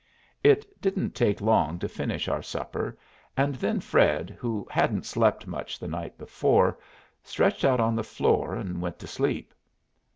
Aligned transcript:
It 0.43 0.81
didn't 0.81 1.13
take 1.13 1.41
long 1.41 1.77
to 1.77 1.87
finish 1.87 2.27
our 2.27 2.41
supper, 2.41 2.97
and 3.37 3.53
then 3.53 3.79
Fred, 3.79 4.35
who 4.39 4.67
hadn't 4.71 5.05
slept 5.05 5.45
much 5.45 5.77
the 5.77 5.87
night 5.87 6.17
before, 6.17 6.79
stretched 7.21 7.63
out 7.63 7.79
on 7.79 7.95
the 7.95 8.03
floor 8.03 8.55
and 8.55 8.81
went 8.81 8.97
to 8.97 9.05
sleep. 9.05 9.53